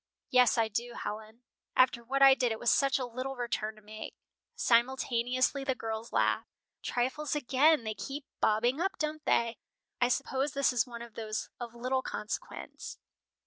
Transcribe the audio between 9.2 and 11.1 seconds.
they? I suppose this is one